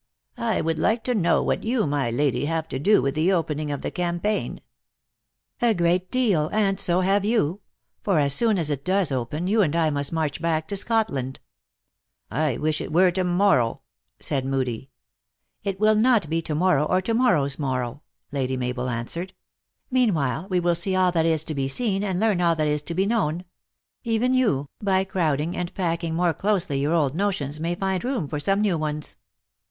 [0.37, 3.69] "I would like to know what you, rny Lady, have to do with the opening
[3.71, 4.59] of the campaign
[5.61, 7.61] ?""A great deal, and so have you;
[8.01, 11.39] for, as soon as it does open, you and I must march back to Scotland.""
[12.31, 13.81] I wish it were to morrow,"
[14.19, 14.89] said Moodie.
[15.65, 19.33] u It will not be to morrow, or to morrow s morrow," Lady Mabel answered."
[19.91, 22.81] Meanwhile, we will see all that is to be seen, and learn all that is
[22.81, 23.45] to be known.
[24.03, 28.39] Even you, by crowding and packing more closely your old notions, may find room for
[28.39, 29.17] some new ones.